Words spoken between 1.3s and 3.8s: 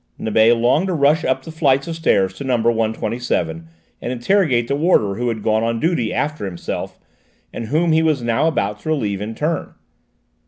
the flights of stairs to number 127